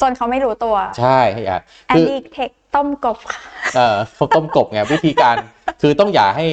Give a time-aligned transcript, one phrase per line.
[0.00, 1.18] จนเขาไม่รู้ตัว ใช่
[1.48, 3.40] อะแอนคือดี้เทคต้มกบค่ะ
[3.74, 5.36] เอ่อข้าวต้มกบไงวิธีการ
[5.82, 6.46] คือต้องอย่าให้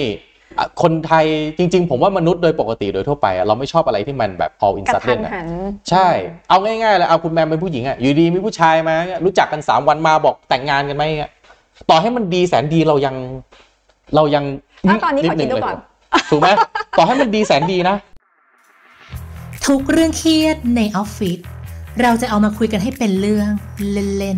[0.60, 1.26] อะคนไทย
[1.58, 5.50] จริง ๆ ผมว่ามนุษย์โดยปกติโดยทั่วไปอะเราไม่ชอบอะไรที่มันแบบ all in กระทัน sudden อะ หัน
[5.90, 6.08] ใช่
[6.50, 11.32] เอาง่ายๆเลยเอาคุณแมมเป็นผู้หญิงอะ อยู่ดีมีผู้ชายมาเนี่ยรู้จักกันสามวันมาบอกแต่งงานกันไหมเงี้ย
[11.90, 13.16] ต่อให้มันดีแสนดีเรายัง
[14.16, 14.44] เรายัง
[14.88, 15.78] อะตอนนี้ขอคิดงดูเลยก่อน
[16.32, 16.50] ถูกไหม
[16.98, 17.96] ต่อให้มันดีแสนดีนะ
[19.68, 21.40] ทุกเรื่องเครียดในออฟฟิศ
[22.04, 23.50] เราจะเอามาคุยกันให้เป็นเรื่อง
[24.18, 24.38] เล่น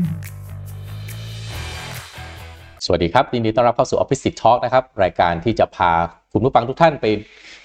[1.21, 5.91] ๆ สวัสดีครับยินดีต้อนรับเข้าสู่ ออฟฟิศติด Talk นะครับ รายการที่จะพา
[6.33, 7.05] คุณผู้ฟังทุกท่านไป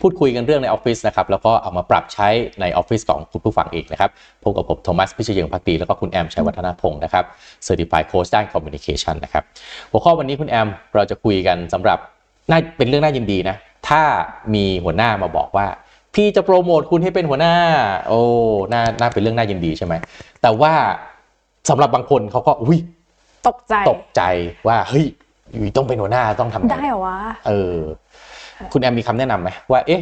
[0.00, 2.28] พูดคุยกันเรื่องในออฟฟิศนะครับ แล้วก็เอามาปรับใช้
[2.60, 4.10] ในออฟฟิศของคุณผู้ฟังเองนะครับ
[4.42, 7.24] พบกับผมโทมัสพิชยงพักดีแล้วก็คุณแอมชัยวัฒนพงศ์นะครับ
[7.66, 9.44] Certified Coach ด้าน Communication นะครับ
[9.90, 11.98] หัวข้อวันนี้คุณแอมเราจะคุยกันสำหรับ
[12.50, 13.56] น่าเป็นเรื่องน่ายินดีนะ
[13.88, 14.02] ถ้า
[14.54, 15.66] มีหัวหน้ามาบอกว่า
[16.14, 17.54] พี่จะโปรโมทคุณให้เป็นหัวหน้า
[18.08, 18.20] โอ้
[18.72, 19.94] น่าน่าเป็นเรื่องน่ายินดีใช่ไหม
[20.42, 20.72] แต่ว่า
[21.68, 22.78] สำหรับบางคนเขาก็อุ้ย
[23.48, 24.22] ตกใจตกใจ
[24.68, 25.06] ว่าเฮ้ย
[25.52, 27.78] อยู่ต้องเป็นหัวหน้าต้องทำงานได้เหรอวะเออ
[28.72, 30.00] คุณแอมมีคำแนะนำไหมว่า เอ๊ะ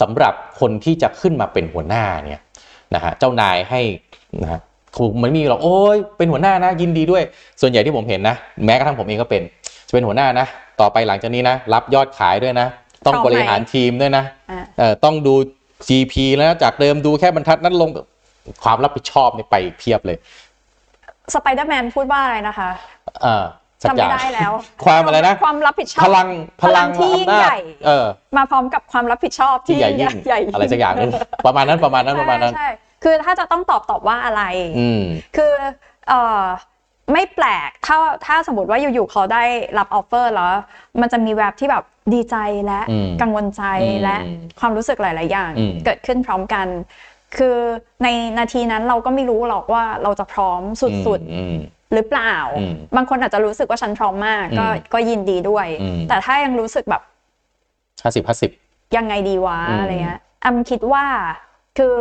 [0.00, 2.40] สำหรับคนที่จะขึ้นมาเป็นหัวหน้าเนี่ย
[2.94, 3.80] นะฮะเจ้านายให้
[4.42, 4.60] นะฮะ
[4.96, 7.22] คงไม่มีหรอกโอ้ยเป็นหัวหน้านะยินดีด้วย
[7.60, 9.42] ส่วนใหญ่ที่ผมเห็นนะ แม้กระทั่งผมเองก็เป็น
[9.86, 10.46] จะเป็นหัวหน้านะ
[10.80, 12.66] ต่อไปหลังจากนี้นะ รับยอดขายด้วยนะ
[13.06, 15.34] ต้องพร้อมไหมบริหารทีมด้วยนะอะเออต้องดู
[15.88, 17.90] GP แล้วนะจากเดิมดูแค่บรรทัดนั้นลง
[18.64, 20.18] ความรับผิดชอบเนี่ยไปเพียบเลย
[21.34, 22.70] สไปเดอร์แมนพูดว่าอะไรนะคะ
[23.22, 23.44] เอ่า
[23.82, 24.52] สักจำอไม่ย่างได้แล้ว
[24.84, 26.28] ความอะไรนะความรับผิดชอบพลัง
[26.62, 31.12] พลังที่ยิ่งอำนาจใหญ่เออ มาพร้อมกับความรับผิดชอบที่ใหญ่ยิ่งใหญ่อะไรสักอย่างนึง
[31.46, 32.68] ประมาณนั้นประมาณนั้นประมาณนั้น ใช่ใช่
[33.04, 34.42] คือถ้าจะต้องตอบตอบว่าอะไร
[34.78, 35.02] อืม
[35.36, 35.52] คือ
[36.08, 36.42] เอ่อ
[37.12, 39.44] ไม่แปลกถ้าถ้าสมมติว่าอยู่ๆเขาได้
[39.78, 40.52] รับ offer แล้ว
[41.00, 44.16] มันจะมีแวบที่แบบดีใจและอืมกังวลใจอืมและ
[44.60, 46.66] ความรู้สึกหลาย ๆ อย่าง อืม เกิดขึ้นพร้อมกัน
[47.36, 47.56] คือ
[48.02, 50.60] ในนาทีนั้นเราก็ไม่รู้หรอกว่าเราจะพร้อม
[51.06, 51.56] สุด ๆ อืม
[51.92, 57.02] หรือเปล่า อืมบางคนอาจจะรู้สึกว่าฉันพร้อมมาก ก็อืมก็ยินดีด้วย อืม แต่ถ้ายังรู้สึกแบบ
[58.02, 58.50] ห้าสิบห้าสิบ
[58.96, 61.04] ยังไงดีวะอืมอะไรเงี้ยแอมคิดว่า
[61.78, 61.94] คือ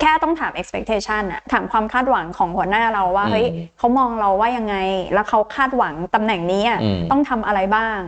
[0.00, 3.46] แค่ต้องถาม expectation อะถามความคาดหวังของหัวหน้าเราว่าเฮ้ย
[3.78, 4.76] เขามองเราว่ายังไง
[5.14, 7.98] แล้วเขาคาดหวังตำแหน่งนี้อะอืมต้องทำอะไรบ้าง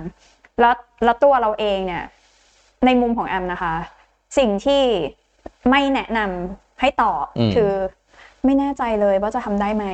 [0.60, 0.74] แล้ว
[1.04, 2.04] แล้วตัวเราเองเนี่ย
[2.84, 3.74] ในมุมของแอมนะคะ
[4.38, 4.82] สิ่งที่
[5.70, 7.72] ไม่แนะนำให้ตอบอืมคือ
[8.44, 9.86] ไม่แน่ใจเลยว่าจะทำได้ไหม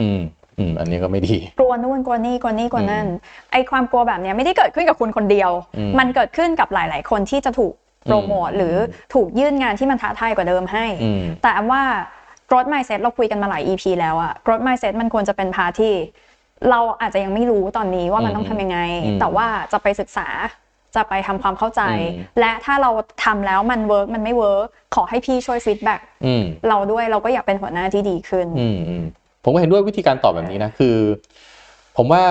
[0.00, 0.20] อืม
[0.58, 3.06] อืมอันนี้ก็ไม่ดี กลัวนู่นกลัวนี่กลัวนี่กลัวนั่น
[3.52, 7.74] ไอความกลัวแบบเนี้ยไม่ได้เกิดขึ้นกับคุณคนเดียวอืมมันเกิดขึ้นกับหลาย ๆ คนที่จะถูก
[8.06, 8.74] โปรโมทอืมหรือ
[9.14, 11.82] ถูกยื่นงานที่มันท้าทายกว่าเดิมให้อืมแต่แอมว่า
[12.48, 15.94] growth mindset เราคุยกันมาหลาย EP แล้วอะ growth mindset มันควรจะเป็น part ที่
[16.70, 20.28] เราอาจจะยังไม่รู้ตอนนี้ว่ามันต้องทำยังไงอืมแต่ว่าจะไปศึกษา
[20.96, 22.90] จะไปทำความเข้าใจอืมและถ้าเรา
[23.24, 29.04] ทำแล้วมัน work มันไม่ work ขอให้พี่ช่วย feedback อืมเราด้วยเราก็อยากเป็นหัวหน้าที่ดีขึ้นอืมอืม
[29.44, 30.96] ผมก็เห็นด้วยวิธีการตอบแบบนี้นะคือ
[31.96, 32.22] ผมว่า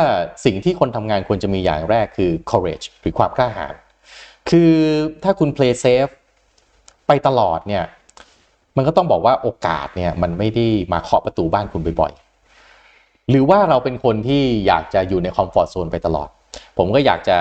[0.46, 3.74] สิ่งที่คนทำงานควรจะมีอย่างแรกคือ courage หรือความกล้าหาญ
[4.50, 4.74] คือ
[5.24, 6.14] ถ้าคุณ play safe
[7.08, 7.84] ไปตลอดเนี่ย
[8.78, 16.30] มันก็ต้องบอกว่าโอกาสเนี่ยมันไม่ได้มาเคาะประตูบ้านคุณบ่อยๆ หรือว่าเราเป็นคนที่อยากจะอยู่ในคอมฟอร์ z โซนไปตลอด
[16.78, 17.38] ผมก็อยากจะ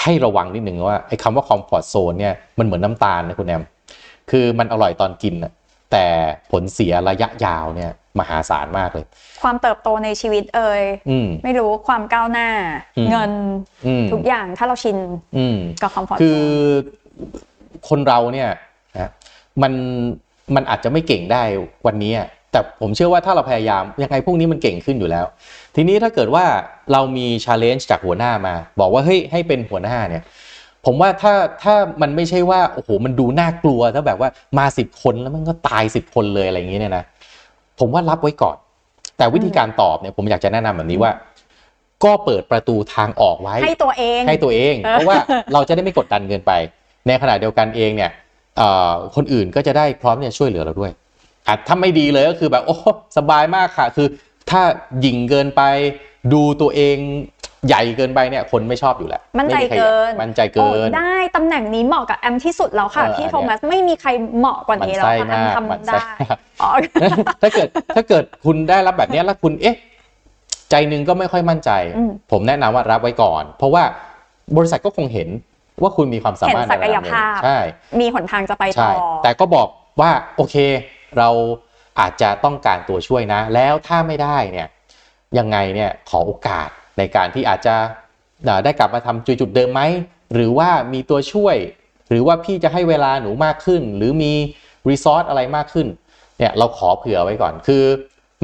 [0.00, 3.62] ให้ระวังนิดนึงว่าไอ้คำว่าคอมฟอร์ z โซนเนี่ยมันเหมือนน้ำตาลนะคุณแอม
[4.30, 5.52] คือมันอร่อยตอนกินนะ
[5.92, 6.06] แต่
[6.52, 9.04] ผลเสียระยะยาวเนี่ยมหาศาลมากเลย
[9.42, 12.48] ความเติบโตในชีวิตเอ่ยอืมไม่รู้ความก้าวหน้า
[12.98, 13.32] อืมเงิน
[13.86, 14.98] อืมทุกอย่างถ้าเราชิน
[15.36, 16.42] อืมกับ comfort คือ
[17.88, 18.50] คนเราเนี่ย
[18.94, 19.10] นะ
[19.62, 19.72] มัน
[20.54, 21.42] มันอาจจะไม่เก่งได้
[21.86, 25.26] วันนี้อะแต่ผมเชื่อว่าถ้าเราพยายามยังไงพวกนี้มันเก่งขึ้นอยู่แล้ว
[25.76, 26.44] ทีนี้ถ้าเกิดว่า
[26.92, 30.22] เรามี challenge จากหัวหน้ามา บอกว่าเฮ้ยให้เป็นหัวหน้าเนี่ย
[30.86, 34.28] ผมว่าถ้าถ้ามันไม่ใช่ว่าโอ้โหมันดูน่ากลัวถ้าแบบว่า
[34.58, 37.04] มาสิบคนแล้วมันก็ตายสิบคนเลยอะไรอย่างนี้เนี่ยนะ
[37.80, 38.56] ผมว่ารับไว้ก่อน
[39.18, 41.12] แต่วิธีการตอบเนี่ยผมอยากจะแนะนำแบบนี้ว่า
[42.04, 45.16] ก็เปิดประตูทางออกไว้ ให้ตัวเอง ให้ตัวเองเออเพราะว่า
[45.52, 46.52] เราจะได้ไม่กดดันเกินไป
[47.06, 48.10] ในขณะเดียวกันเองเนี่ย
[48.58, 50.92] เอ่อคนอื่นก็จะได้พร้อมที่จะช่วยเหลือเราด้วย
[51.46, 52.76] อะถ้าไม่ดีเลยก็คือแบบโอ้
[53.16, 54.08] สบายมากค่ะ คือ
[54.50, 54.62] ถ้า
[55.00, 55.62] หยิ่งเกินไป
[56.32, 56.96] ดูตัวเอง
[57.68, 66.04] ใหญ่เกินไปเนี่ยคนไม่ชอบอยู่แล้วมั่นใจไใครอยาเกินมั่นใจเกินโอ้ได้ตำแหน่งนี้เหมาะกับแอมที่สุดแล้วค่ะเออพี่อันเนี้ยโทมัสไม่มีใครเหมาะกว่ามันนี้แล้วไส้ค่ะแอมมากมันทำไส้ได้
[66.62, 66.70] อ๋อ
[67.42, 69.76] ถ้าเกิดถ้าเกิดคุณได้รับแบบเนี้ยแล้วคุณเอ๊ะ
[70.70, 73.82] ใจหนึงก็ไม่ค่อยมั่นใจอืมผมแนะนำว่ารับไว้ก่อน เพราะว่า
[74.56, 75.28] บริษัทก็คงเห็น
[75.82, 77.58] ว่าคุณมีความสามารถเห็นศักยในระดับหนึ่งภาพใช่
[78.00, 79.68] มีหนทางจะไปต่ใช่อแต่ก็บอก
[80.00, 80.56] ว่าโอเค
[81.18, 81.28] เรา
[82.00, 84.68] อาจจะต้องการตัวช่วยนะ แล้วถ้าไม่ได้เนี่ย
[85.38, 87.74] ยังไงเนี่ยขอโอกาส ในการที่อาจจะ
[88.44, 89.82] เอ่อได้กลับมาทำจุดจุดๆเดิมไหม
[90.34, 91.56] หรือว่ามีตัวช่วย
[92.10, 94.32] หรือว่าพี่จะให้เวลาหนูมากขึ้น หรือมี
[94.88, 95.86] resource อะไรมากขึ้น
[96.38, 97.84] เนี่ยเราขอเผื่อไว้ก่อนคือ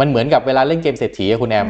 [0.01, 1.69] มันเหมือนกับเวลาเล่นเกมเศรษฐีอะคุณแอม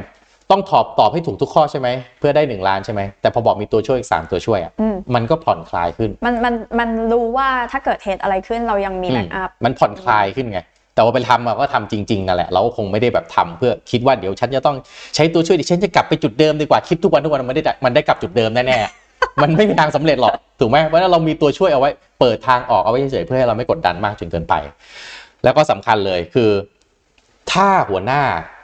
[0.51, 1.89] ต้องตอบตอบให้ถูกทุกข้อใช่ไหม
[2.19, 10.61] เพื่อได้หนึ่งล้านใช่ไหมแต่พอบอกมีตัวช่วยอีกสามตัวช่วยอะอืมมันก็ผ่อนคลายขึ้น มันมันมันรู้ว่าถ้าเกิดเหตุอะไรขึ้นเรายังมี backupมันผ่อนคลายขึ้นไง
[10.99, 14.77] แต่ว่าไปทำอะก็ทำจริงๆนั่นแหละเราก็คงไม่ได้แบบทำเพื่อคิดว่าเดี๋ยวฉันจะต้อง
[15.15, 21.91] ใช้ตัวช่วยดิฉันจะกลับไปจุดเดิมดีกว่าคิดทุกวันทุกวันมันไม่ได้มันได้กลับจุดเดิมแน่ๆมันไม่มีทางสำเร็จหรอกถูกไหมเพราะฉะนั้นเรามีตัวช่วยเอาไว้
[22.21, 24.55] เปิดทางออกเอาไว้เฉยๆเพื่อให้เราไม่กดดันมากจนเกินไป
[25.45, 26.51] แล้วก็สำคัญเลยคือ
[27.53, 28.21] ถ้าหัวหน้า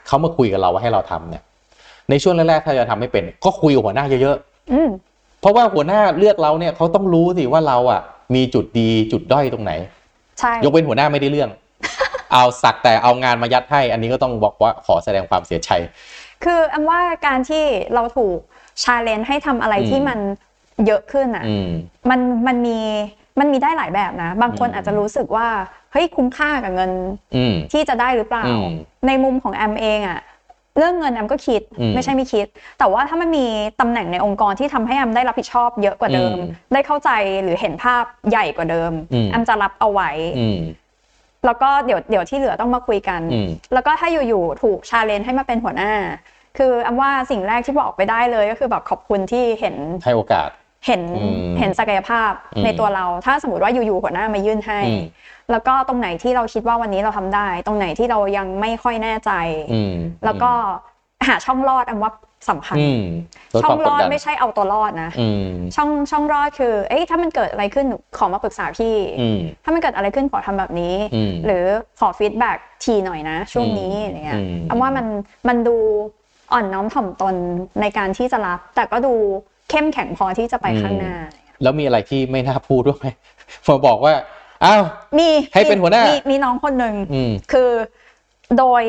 [0.07, 1.43] เขามาคุยกับเราว่าให้เราทำเนี่ย
[2.11, 4.91] ในช่วงแรกๆถ้าจะทำไม่เป็น ก็คุยกับหัวหน้าเยอะๆอืม
[5.41, 8.01] เพราะว่าหัวหน้าเลือกเราเนี่ยเขาต้องรู้สิว่าเราอะ
[8.35, 9.73] มีจุดดีจุดด้อยตรงไหน
[10.39, 11.51] ใช่ยกเว้นหัวหน้าไม่ได้เรื่อง
[12.35, 15.71] เอาสักแต่เอางานมายัดให้ อันนี้ก็ต้องบอกว่าขอแสดงความเสียใจ
[16.45, 17.65] คืออันว่าการที่
[17.95, 18.39] เราถูก
[18.83, 20.19] ชาเลนจ์ให้ทำอะไรอืมที่มัน
[20.87, 21.69] เยอะขึ้นอะ อืม
[22.11, 22.79] มันมันมี
[23.41, 25.49] มันมีได้หลายแบบนะ บางคนอืม อาจจะรู้สึกว่า
[25.93, 26.91] เฮ้ยคุ้มค่ากับเงิน
[27.37, 28.69] อืม ที่จะได้หรือเปล่า อืม
[29.07, 30.21] ในมุมของแอมเองอะ
[30.79, 32.47] เรื่องเงินแอมก็คิดอืมไม่ใช่ไม่คิด
[32.79, 33.47] แต่ว่าถ้ามันมี
[33.81, 37.11] ตำแหน่งในองค์กรที่ทำให้แอมได้รับผิดชอบเยอะกว่าเดิม อืมได้เข้าใจ
[37.43, 40.59] หรือเห็นภาพใหญ่กว่าเดิมอืม แอมจะรับเอาไว้ อืม
[41.47, 45.93] แล้วก็เดี๋ยวเดี๋ยวที่เหลือต้องมาคุยกันอืมแล้วก็ถ้าอยู่ๆถูกชาเลนจ์ให้มาเป็นหัวหน้า
[46.59, 50.49] คือแอมว่าสิ่งแรกที่บอกไปได้เลยก็คือแบบขอบคุณที่เห็นให้โอกาส
[50.87, 55.03] เห็นอืมเห็นศักยภาพอืมในตัวเรา ถ้าสมมติว่าอยู่ๆหัวหน้ามายื่นให้อืม
[55.51, 59.31] แล้วก็ตรงไหนที่เราคิดว่าวันนี้เราทำได้ ตรงไหนที่เรายังไม่ค่อยแน่ใจ
[59.73, 59.95] อืม
[60.25, 60.51] แล้วก็
[61.29, 62.13] หาช่องรอดแอมว่า
[62.51, 63.03] สำคัญอืม
[63.55, 67.87] ลดช่อควางมรกอดดดันไม่ใช่เอาตัวรอดนะอืมช่องช่องรอดคือ เอ้ยถ้ามันเกิดอะไรขึ้น
[68.19, 71.65] ขอมาปรึกษาพี่อืมถ้ามันเกิดอะไรขึ้นขอทำแบบนี้อืมหรือ
[72.01, 75.07] ขอ feedback ทีหน่อยนะ ช่วงนี้อืมอะไรเงี้ยอืมแอมว่ามัน
[75.49, 75.77] มันดู
[76.53, 77.35] อ่อนน้อมถ่อมตน
[77.81, 79.15] ในการที่จะรับ แต่ก็ดู
[79.71, 81.15] เข้มแข็งพอที่จะไปข้างหน้า
[81.63, 83.07] แล้วมีอะไรที่ไม่น่าพูดด้วยไหม
[83.67, 84.15] พอบอกว่า
[84.65, 84.83] อ้าว
[85.19, 87.71] มีให้เป็นหัวหน้ามีมีน้องคนหนึ่งอืมคือ
[88.59, 88.83] โดย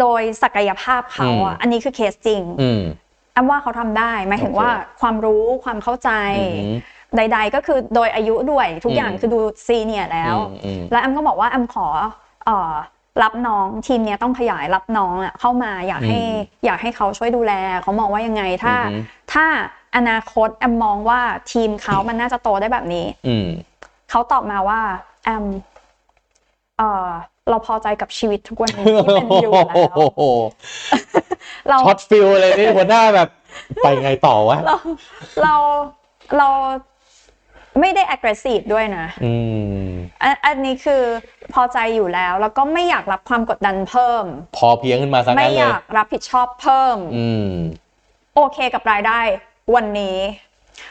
[0.00, 2.82] โดยศักยภาพเขาอะอืมอันนี้คือเคสจริงอืม
[3.36, 6.44] อันว่าเขาทำได้หมายถึงโอเคว่าความรู้ความเข้าใจอื
[6.78, 6.80] ม
[7.16, 11.86] ใด ๆ ก็คือโดยอายุด้วยทุกอย่างอืมคือดูซีเนียร์แล้วอืมอืมแล้วแอมก็บอกว่าแอมขอ
[12.44, 12.72] เอ่อ
[13.22, 16.28] รับน้องทีมเนี้ยต้องขยายรับน้องอะเข้ามาอยากให้อื
[16.62, 18.98] มอยากให้เขาช่วยดูแลเขามองว่ายังไงถ้าอือฮึ
[19.32, 19.46] ถ้า
[19.96, 21.20] อนาคตแอมมองว่า
[21.52, 23.48] ทีมเขามันน่าจะโตได้แบบนี้อืม
[24.10, 24.80] เขาตอบมาว่า
[25.24, 25.44] แอม
[26.78, 27.08] เอ่อ
[27.50, 30.20] เราพอใจกับชีวิตทุกวันนี้ที่เป็นอยู่แล้วโอ้โห
[31.68, 33.28] เรา shot feelเลยนี่หัวหน้าแบบ
[33.82, 34.76] ไปไงต่อวะ เรา
[35.42, 35.54] เรา
[36.38, 36.48] เรา
[37.80, 39.32] ไม่ได้ aggressive ด้วยนะอื
[39.84, 39.86] ม
[40.22, 41.02] อันอันนี้คือ
[41.52, 44.24] พอใจอยู่แล้ว แล้วก็ไม่อยากรับความกดดันเพิ่ม
[44.56, 47.50] พอเพียงขึ้นมาซะไม่งั้นอเลยยากรับผิดชอบเพิ่มอืม
[48.34, 49.20] โอเคกับรายได้
[49.74, 50.18] วันนี้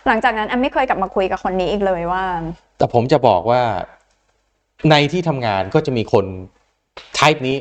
[0.07, 2.23] หลังจากนั้นแอมไม่เคยกลับมาคุยกับคนนี้อีกเลยว่า
[2.77, 3.61] แต่ผมจะบอกว่า
[4.91, 6.25] ในที่ทำงานก็จะมีคน
[7.17, 7.57] type นี้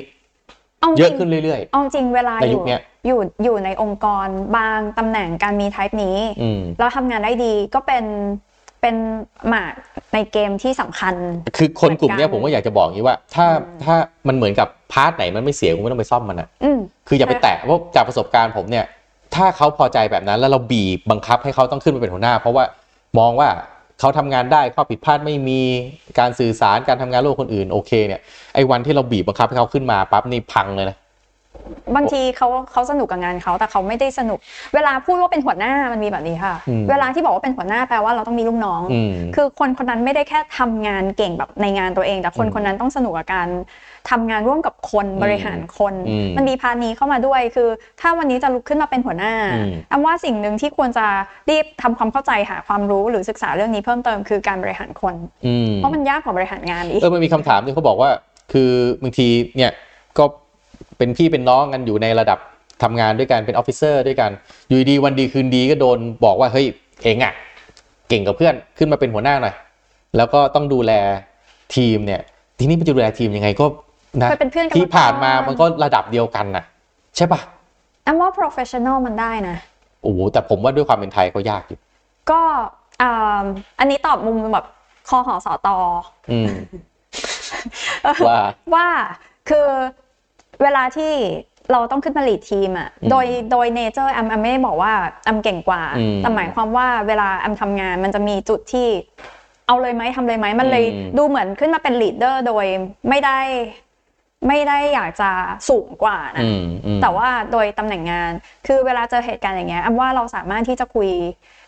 [0.81, 8.05] เอาจริง เยอะขึ้นเรื่อย เอาจริงเวลาในอยุยู่คเนี้ย อยู่อยู่ในองค์กรบางตำแหน่งการมีไทป์นี้ ๆ อืมแล้วทำงานได้ดีก็เป็น
[8.81, 8.97] เป็น
[9.49, 9.73] หมาก
[10.15, 11.15] ในเกมที่สำคัญ
[11.57, 13.95] คือคนกลุ่มเนี้ยเหมืผอนกันมก็อยากจะบอกอย่างนี้ว่า ถ้าอืม ถ้า
[14.29, 16.79] มันเหมือนกับพาร์ทไหนมันไม่เสียคุณไม่ต้องไปซ่อมมันอะอืม
[17.09, 18.85] คืออย่าไปใช่แตะเพราะจากประสบการณ์ผมเนี่ย
[19.35, 22.65] ถ้าเขาพอใจแบบนั้นแล้วเราบีบบังคับให้เขาต้องขึ้นมาเป็นหัวหน้า เพราะว่า
[23.19, 23.49] มองว่า
[24.01, 25.61] เขาทำงานได้ข้อผิดพลาดไม่มี
[26.19, 28.21] การสื่อสารการทำงานร่วมกับคนอื่นโอเคเนี่ย
[28.55, 30.97] ไอ้วันที่เราบีบบังคับให้เขาขึ้นมาปั๊บนี่พังเลยนะ
[31.97, 34.39] บางทีเขาเขาสนุกกับงานเขาแต่เขาไม่ได้สนุก
[34.75, 43.49] เวลาพูดว่าเป็นหัวหน้ามันมีแบบนี้ค่ะอืมเวลาที่บอกว่าเป็นหัวหน้าแปลว่าเราต้องมีลูกน้องอืมคือคนคนนั้นไม่ได้แค่ทำงานเก่งแบบในงานตัวเอง แต่คนอืมคนนั้นต้องสนุกกับการ
[44.11, 47.69] ทำงานร่วมกับคนอืมบริหารคนอืมมันมี part นี้เข้ามาด้วยคือ
[48.01, 51.07] ถ้าวันนี้จะลุกขึ้นมาเป็นหัวหน้าอืมแอนว่าสิ่งหนึ่งที่ควรจะ
[51.51, 55.15] รีบทำความเข้าใจหาความรู้หรือศึกษาเรื่องนี้เพิ่มเติมคือการบริหารคน
[55.47, 58.11] อืมเพราะมันยากกว่าบริหารงานอีกเออมันมีคำถามที่เขาบอกว่า
[58.53, 58.71] คือ
[59.03, 59.73] บางทีเนี่ย
[60.19, 60.25] ก็
[60.99, 62.39] เป็นพี่เป็นน้องกันอยู่ในระดับ
[62.83, 64.31] ทำงานด้วยกันเป็น officer ด้วยกัน
[64.69, 66.67] อยู่ดีวันดีคืนดีก็โดนบอกว่าเฮ้ย
[67.05, 67.33] เอ็งอะ
[68.09, 69.55] เก่งกว่าเพื่อนขึ้นมาเป็นหัวหน้าหน่อย
[70.17, 70.93] แล้วก็ต้องดูแล
[71.77, 72.21] ทีมเนี่ย
[72.59, 73.67] ทีนี้มันจะดูแลทีมยังไงก็
[74.23, 76.65] นะเคยเป็นเพื่อนกันที่มาก่อนผ่านมามันก็ระดับเดียวกันนะ
[77.17, 77.41] ใช่ปะ
[78.07, 79.57] แอนว่า professional มันได้นะ
[80.03, 81.79] โอ้โหแต่ผมว่าด้วยความเป็นไทยก็ยากอยู่
[82.31, 82.41] ก็
[83.03, 83.45] อ่า
[83.79, 84.67] อันนี้ตอบมุมแบบ
[85.09, 85.77] คอหอสอตอ
[86.33, 86.53] อืม
[88.27, 88.39] ว่า
[88.75, 88.87] ว่า
[89.49, 89.69] คือ
[90.63, 91.13] เวลาที่
[91.73, 94.93] เราต้องขึ้นมา lead ทีมอะอืมโดยโดย nature แอนแอนไม่ได้บอกว่า
[95.25, 98.89] แอมเก่งกว่าอืมแต่หมายความว่าเวลาแอมทำงานมันจะมีจุดที่
[99.67, 102.67] เอาเลยไหมทำเลยไหมมันเลยอืมดูเหมือนขึ้นมาเป็นลีดเดอร์โดย
[103.09, 103.39] ไม่ได้
[104.49, 105.31] ไม่ได้อยากจะ
[105.69, 108.33] สูงกว่านะอืมอืมแต่ว่าโดยตำแหน่งงาน
[108.67, 111.11] คือเวลาเจอเหตุการณ์อย่างเงี้ยแอมว่าเราสามารถที่จะคุย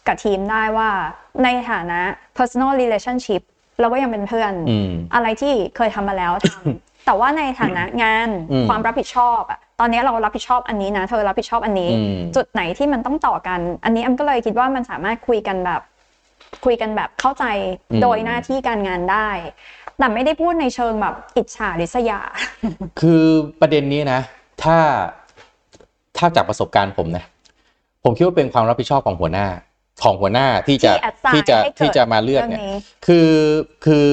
[0.07, 0.89] กับทีมได้ว่า
[1.45, 2.01] ในฐานะ
[2.39, 3.43] personal relationship
[3.81, 15.83] เราก็ยังเป็นเพื่อนอืมอะไรที่เคยทำมาแล้วทำแต่ว่าในฐานะงานอืมความรับผิดชอบอะตอนนี้เรารับผิดชอบอันนี้นะ เธอรับผิดชอบอันนี้อืมจุดไหนที่มันต้องต่อกัน อันนี้แอมก็เลยคิดว่ามันสามารถคุยกันแบบ
[16.65, 17.45] คุยกันแบบเข้าใจ
[17.91, 19.29] อืมโดยหน้าที่การงานได้
[19.99, 22.21] แต่ไม่ได้พูดในเชิงแบบอิจฉาริษยา
[23.01, 23.25] คือ
[23.61, 24.21] ประเด็นนี้นะ
[24.63, 24.79] ถ้า
[26.17, 27.25] ถ้าจากประสบการณ์ผมนะ
[28.05, 29.47] ผมคิดว่าเป็นความรับผิดชอบของหัวหน้า
[30.03, 32.77] ของหัวหน้าที่จะที่ assign ที่จะให้เกิดที่จะมาเลือกเนี่ยเรื่องนี้
[33.07, 33.31] คือ
[33.85, 34.07] คือ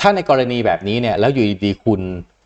[0.00, 2.00] ถ้าในกรณีแบบนี้เนี่ย แล้วอยู่ดีๆคุณ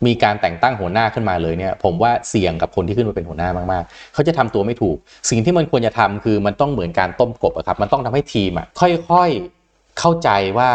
[0.05, 4.97] มีการแต่งตั้งหัวหน้าขึ้นมาเลยเนี่ย ผมว่าเสี่ยงกับคนที่ขึ้นมาเป็นหัวหน้ามากๆ เขาจะทำตัวไม่ถูก
[5.29, 10.71] สิ่งที่มันควรจะทำคือมันต้องเหมือนการต้มกบอะครับ มันต้องทำให้ทีมอะค่อยๆเข้าใจว่า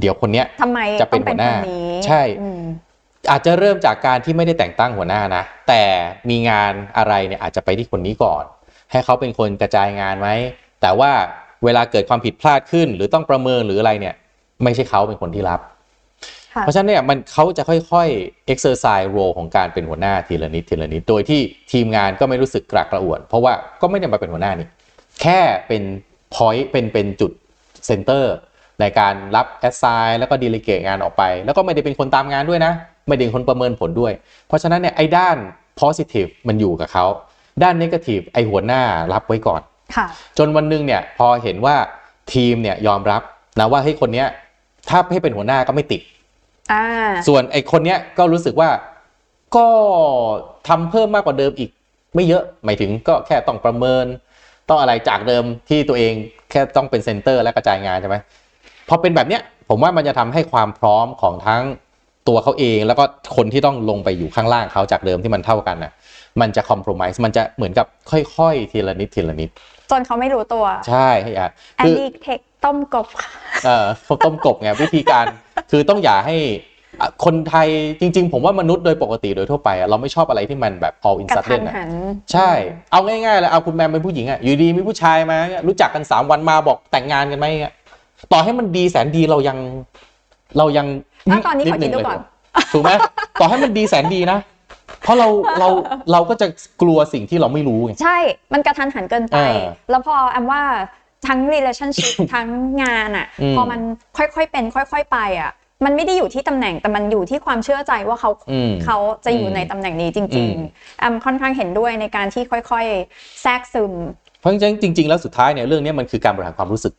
[0.00, 2.62] เดี๋ยวคนเนี้ยทำไมจะเป็นต้องหัวหน้าคนี้ใช่อืม
[3.30, 5.82] อาจจะเริ่มจากการที่ไม่ได้แต่งตั้งหัวหน้านะ แต่
[6.30, 8.44] มีงานอะไรเนี่ยอาจจะไปที่คนนี้ก่อน
[8.90, 10.28] ให้เขาเป็นคนกระจายงานไหม
[10.82, 11.12] แต่ว่า
[11.64, 14.14] เวลาเกิดความผิดพลาดขึ้น หรือต้องประเมินหรืออะไรเนี่ย
[14.62, 15.60] ไม่ใช่เขาเป็นคนที่รับ
[16.54, 21.40] ค่ะเพราะฉะนั้นเนี่ยมันเขาจะค่อยๆ exercise role ของการเป็นหัวหน้าทีละนิดทีละนิด โดยที่
[21.72, 24.68] ทีมงานก็ไม่รู้สึกกระกระอ่วน เพราะว่าก็ไม่ได้มาเป็นหัวหน้านี่
[25.22, 25.82] แค่เป็น
[26.34, 27.32] point เป็นเป็นจุด
[27.88, 28.24] center
[28.82, 32.72] ในการรับ assign แล้วก็ delegate งานออกไป แล้วก็ไม่ได้เป็นคนตามงานด้วยนะ
[33.08, 34.12] ไม่ได้เป็นคนประเมินผลด้วย
[34.46, 35.36] เพราะฉะนั้นเนี่ยไอ้ด้าน
[35.80, 37.06] positive มันอยู่กับเขา
[37.62, 39.60] ด้าน negative ไอ้หัวหน้ารับไว้ก่อน
[39.96, 40.06] ค่ะ
[40.38, 41.76] จนวันหนึ่งเนี่ยพอเห็นว่า
[42.32, 43.22] ทีมเนี่ยยอมรับ
[43.58, 44.26] นะว่าเฮ้ยคนเนี้ย
[44.88, 46.00] ถ้าให้เป็นหัวหน้าก็ไม่ติด
[46.72, 46.84] อ่า
[47.28, 48.70] ส่วนไอ้คนเนี้ยก็รู้สึกว่า
[49.56, 49.66] ก็
[50.68, 51.70] ทำเพิ่มมากกว่าเดิมอีก
[52.14, 54.06] ไม่เยอะหมายถึงก็แค่ต้องประเมิน
[54.68, 56.12] ต้องอะไรจากเดิมที่ตัวเอง
[56.50, 58.16] แค่ต้องเป็น center และกระจายงานใช่ไหม
[58.88, 61.62] พอเป็นแบบเนี้ยผมว่ามันจะทำให้ความพร้อมของทั้ง
[62.28, 63.04] ตัวเขาเอง แล้วก็
[63.36, 65.92] คนที่ต้องลงไปอยู่ข้างล่างเขาจากเดิมที่มันเท่ากันน่ะ
[66.40, 69.50] มันจะคอม p r o m i s e มันจะเหมือนกับค่อยๆ ทีละนิดทีละนิด
[69.90, 73.06] จนเขาไม่รู้ตัวใช่ให้อะแอนคือดี้เทคต้มกบ
[73.64, 75.26] เอ่อเขาต้มกบไงวิธีการ
[75.70, 76.36] คือต้องอย่าให้
[77.00, 77.68] อะคนไทย
[78.00, 81.90] จริง ๆ ผมว่ามนุษย์โดยปกติโดยทั่วไปอะเราไม่ชอบอะไรที่มันแบบ all in กระทัน sudden อะหัน
[82.32, 82.50] ใช่
[82.92, 87.72] เอาง่ายๆเลยเอาคุณแมมเป็นผู้หญิงอะอยู่ดีมีผู้ชายมารู้จักกันสามวันมาบอกแต่งงานกันไหมอะ
[88.32, 89.58] ต่อให้มันดีแสนดีเรายัง
[90.58, 90.86] เรายัง
[91.30, 92.20] ถ้าตอนนี้ขอคิดดูเลยก่อน
[92.72, 92.90] ถูกไหม
[93.40, 94.38] ต่อให้มันดีแสนดีนะ
[95.02, 95.68] เพราะเราเรา
[96.12, 96.46] เราก็จะ
[96.82, 98.18] กลัวสิ่งที่เราไม่รู้ไง ใช่
[98.52, 100.62] มันกระทันหันเกินไปเออแล้วพอแอมว่า
[101.26, 102.48] ทั้ง relationship ทั้ง
[102.82, 103.80] งานอะ อืม พอมัน
[104.16, 105.52] ค่อยๆเป็น ค่อยๆไปอะ
[105.84, 113.92] มันไม่ได้อยู่ที่ตำแหน่ง แต่มันอยู่ที่ความเชื่อใจว่าเขาอืม เขาจะอยู่อืมในตำแหน่งนี้จอืริงมๆแอมค่อนข้างเห็นด้วยในการที่ค่อยๆ แทรกซึม
[114.40, 116.92] เพราะฉะนั้นจริงๆแล้วสุดท้ายเนี่ยเรื่องนี้มันคือการบริหารความรู้สึก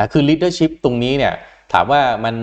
[0.00, 1.34] นะคือ leadership ตรงนี้เนี่ย
[1.72, 2.34] ถามว่ามัน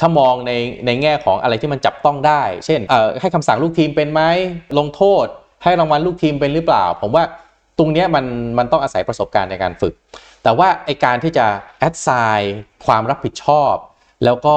[0.00, 0.52] ถ้ามองใน
[0.86, 4.22] ในแง่ของอะไรที่มันจับต้องได้ เช่นเอ่อให้คำสั่งลูกทีมเป็นไหม
[4.78, 5.26] ลงโทษ
[5.64, 7.24] ให้รางวัลลูกทีมเป็นหรือเปล่า ผมว่า
[7.78, 8.24] ตรงเนี้ยมัน
[8.58, 9.94] มันต้องอาศัยประสบการณ์ในการฝึก
[10.42, 11.46] แต่ว่าไอการที่จะ
[11.88, 12.44] assign
[12.86, 13.74] ความรับผิดชอบ
[14.24, 14.56] แล้วก็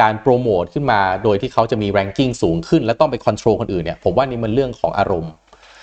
[0.00, 5.32] การโปรโมทขึ้นมาโดยที่เขาจะมี ranking สูงขึ้น และต้องไป control คนอื่นเนี่ยผมว่านี่มันเรื่องของอารมณ์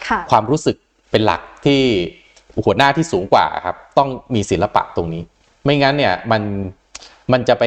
[0.07, 0.75] ค่ะความรู้สึก
[1.11, 1.81] เป็นหลักที่
[2.65, 5.23] หัวหน้าที่สูงกว่าครับต้องมีศิลปะตรงนี้
[5.67, 6.41] ไม่งั้นเนี่ยมัน
[7.31, 7.63] มันจะไป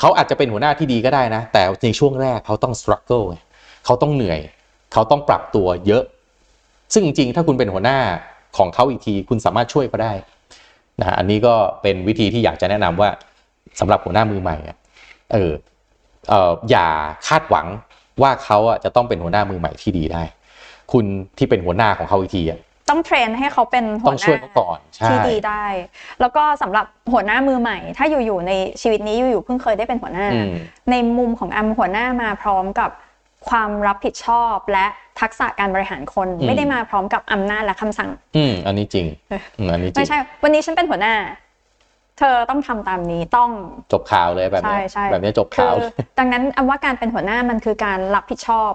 [0.00, 3.36] เขาอาจจะเป็นหัวหน้าที่ดีก็ได้นะ แต่ในช่วงแรกเขาต้อง struggle ไง
[3.84, 4.40] เขาต้องเหนื่อย
[4.92, 6.02] เขาต้องปรับตัวเยอะ
[6.92, 7.98] ซึ่งจริงๆ ถ้าคุณเป็นหัวหน้า
[8.58, 10.12] ของเขาอีกที คุณสามารถช่วยเขาได้
[11.00, 13.08] นะฮะอันนี้ก็เป็นวิธีที่อยากจะแนะนำว่า
[13.80, 14.76] สำหรับหัวหน้ามือใหม่อะ
[15.32, 15.52] เออ
[16.28, 16.88] เอออย่า
[17.28, 17.66] คาดหวัง
[18.22, 20.22] ว่าเขาอะจะต้องเป็นหัวหน้ามือใหม่ที่ดีได้
[20.92, 21.04] คุณ
[21.38, 25.64] ที่เป็นหัวหน้าของเขาอีกทีอะ ต้องเทรนให้เขาเป็นหัต้วองหช่วยน้าเขาก่อนใช่ที่ดีได้
[26.20, 28.52] แล้วก็สำหรับหัวหน้ามือใหม่ ถ้าอยู่ๆใน
[28.82, 30.52] ชีวิตนี้อยู่ๆเพิ่งเคยได้เป็นหัวหน้าอืม
[30.90, 32.90] ในมุมของแอมหัวหน้ามาพร้อมกับ
[33.48, 34.86] ความรับผิดชอบและ
[35.20, 39.06] ทักษะการบริหารคนอืมไม่ได้มาพร้อมกับอำนาจและคำสั่ง อืมอันนี้จริง
[39.58, 41.14] อืมอันนี้จริไม่งใช่ วันนี้ฉันเป็นหัวหน้า
[42.18, 43.50] เธอต้องทำตามนี้ต้อง
[43.92, 48.72] จบข่าวเลยแบบเนี้ยใช่ใช่แบบเนี้ยจบคืข่าวอเลยดังนั้นแอมว่าการเป็นหัวหน้ามันคือการรับผิดชอบ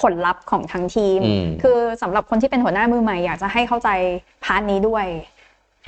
[0.00, 3.88] ผลลัพธ์ของทั้งทีมอืมคือสำหรับคนที่เป็นหัวหน้ามือใหม่อยากจะให้เข้าใจ
[4.44, 5.06] พาร์ทนี้ด้วย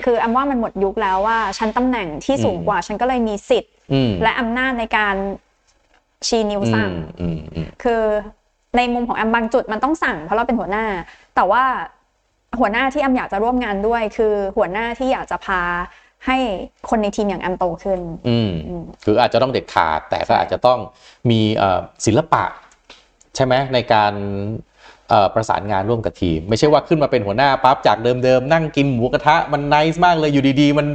[0.03, 5.15] คือแอมว่ามันหมดยุคแล้วว่าฉันตำแหน่งที่สูงกว่าฉันก็เลยมีสิทธิ์อืมและอำนาจในการ
[6.27, 8.01] ชี้นิ้วอืสั่งมอืมอืมคือ
[8.77, 10.85] ในมุมของแอมบางจุดมันต้องสั่งเพราะเราเป็นหัวหน้า
[11.35, 11.63] แต่ว่า
[12.59, 15.61] หัวหน้าที่แอมอยากจะร่วมงานด้วย คือหัวหน้าที่อยากจะพา
[16.25, 16.37] ให้
[16.89, 17.99] คนในทีมอย่างแอมโตขึ้น
[18.29, 20.79] อืมอืมคืออาจจะต้องเด็ดขาด แต่ก็อาจจะต้อง
[21.29, 22.43] มีเอ่อศิลปะ
[23.37, 24.13] ใช่ไหมในการ
[25.09, 30.87] เอ่อประสานงานร่วมกับทีม ไม่ใช่ว่าขึ้นมาเป็นหัวหน้าปั๊บจากเดิมๆ นั่งกินหมูกระทะมันไนส์มากเลยอยู่ดีๆ มัน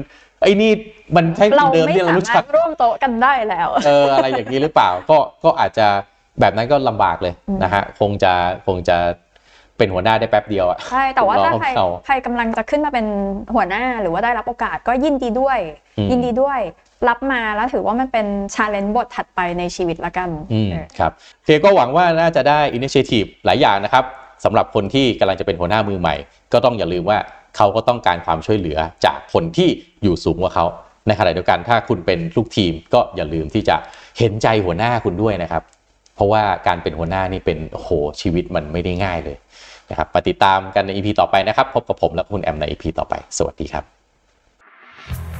[0.42, 0.70] ไอ้นี่
[1.16, 5.86] มันใช่คเรานเดิมไม่ที่เราสารู้มาจัรกถร่วมโต๊ะกันได้แล้วเอออะไรอย่างนี้หรือเปล่าก็ก็อาจจะ
[6.40, 8.32] แบบนั้นก็ลำบากเลยอืมนะฮะคงจะ
[8.66, 8.96] คงจะ
[9.76, 13.06] เป็นหัวหน้าได้แป๊บเดียวอะใช่แต่ว่าลองถ้าใครเอาใครกำลังจะขึ้นมาเป็น
[13.54, 15.58] หัวหน้าหรือว่าได้รับโอกาสก็ยินดีด้วย
[15.98, 16.60] อืมยินดีด้วย
[17.08, 24.04] รับมาแล้วถือว่ามันเป็นชาเลนจ์บทถัดไปในชีวิตละกันอืมเออครับโอเคก็หวังว่าน่าจะได้อินิเชทีฟหลายอย่างนะครับ
[24.44, 26.14] สำหรับคนที่กำลังจะเป็นหัวหน้ามือใหม่
[26.52, 27.18] ก็ต้องอย่าลืมว่า
[27.56, 29.68] เขาก็ต้องการความช่วยเหลือจากคนที่
[30.02, 30.66] อยู่สูงกว่าเขา
[31.06, 33.76] ในขณะเดียวกันถ้าคุณเป็นลูกทีมก็อย่าลืมที่จะ
[34.18, 35.62] เห็นใจหัวหน้าคุณด้วยนะครับ
[36.14, 37.90] เพราะว่าการเป็นหัวหน้านี่เป็นโอ้โห
[38.20, 39.36] ชีวิตมันไม่ได้ง่ายเลย
[39.90, 45.31] นะครับมาติดตามกันใน EP ต่อไปนะครับ พบกับผมและคุณแอมใน EP ต่อไป สวัสดีครับ